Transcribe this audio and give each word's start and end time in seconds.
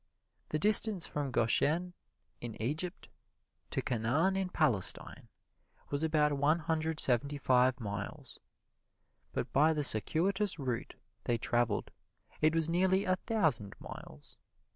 The 0.49 0.57
distance 0.57 1.05
from 1.05 1.29
Goshen 1.29 1.93
in 2.39 2.59
Egypt 2.59 3.07
to 3.69 3.83
Canaan 3.83 4.35
in 4.35 4.49
Palestine 4.49 5.27
was 5.91 6.01
about 6.01 6.33
one 6.33 6.57
hundred 6.57 6.99
seventy 6.99 7.37
five 7.37 7.79
miles. 7.79 8.39
But 9.31 9.53
by 9.53 9.73
the 9.73 9.83
circuitous 9.83 10.57
route 10.57 10.95
they 11.25 11.37
traveled 11.37 11.91
it 12.41 12.55
was 12.55 12.67
nearly 12.67 13.03
a 13.05 13.17
thousand 13.27 13.75
miles. 13.79 14.37